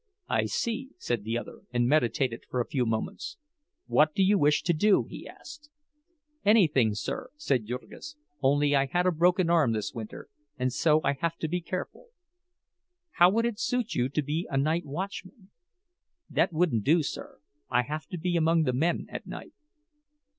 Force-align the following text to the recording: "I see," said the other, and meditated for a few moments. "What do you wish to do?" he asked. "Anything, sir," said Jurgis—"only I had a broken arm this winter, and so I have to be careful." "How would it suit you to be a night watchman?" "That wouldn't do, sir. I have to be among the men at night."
"I 0.29 0.45
see," 0.45 0.89
said 0.97 1.23
the 1.23 1.37
other, 1.37 1.59
and 1.69 1.87
meditated 1.87 2.45
for 2.49 2.59
a 2.59 2.65
few 2.67 2.87
moments. 2.87 3.37
"What 3.85 4.15
do 4.15 4.23
you 4.23 4.39
wish 4.39 4.63
to 4.63 4.73
do?" 4.73 5.05
he 5.07 5.27
asked. 5.27 5.69
"Anything, 6.43 6.95
sir," 6.95 7.29
said 7.35 7.67
Jurgis—"only 7.67 8.75
I 8.75 8.87
had 8.87 9.05
a 9.05 9.11
broken 9.11 9.51
arm 9.51 9.73
this 9.73 9.93
winter, 9.93 10.27
and 10.57 10.73
so 10.73 11.01
I 11.03 11.13
have 11.13 11.37
to 11.37 11.47
be 11.47 11.61
careful." 11.61 12.07
"How 13.11 13.29
would 13.29 13.45
it 13.45 13.59
suit 13.59 13.93
you 13.93 14.09
to 14.09 14.23
be 14.23 14.47
a 14.49 14.57
night 14.57 14.87
watchman?" 14.87 15.51
"That 16.27 16.51
wouldn't 16.51 16.83
do, 16.83 17.03
sir. 17.03 17.37
I 17.69 17.83
have 17.83 18.07
to 18.07 18.17
be 18.17 18.35
among 18.35 18.63
the 18.63 18.73
men 18.73 19.05
at 19.11 19.27
night." 19.27 19.53